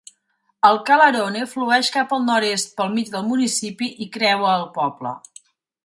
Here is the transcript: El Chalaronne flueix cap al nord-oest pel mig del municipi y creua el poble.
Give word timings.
El 0.69 0.79
Chalaronne 0.87 1.43
flueix 1.51 1.91
cap 1.97 2.17
al 2.17 2.25
nord-oest 2.31 2.73
pel 2.81 2.91
mig 2.97 3.13
del 3.17 3.29
municipi 3.31 3.95
y 4.07 4.11
creua 4.19 4.57
el 4.63 4.71
poble. 4.81 5.15